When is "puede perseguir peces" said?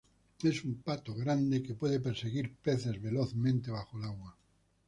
1.75-2.99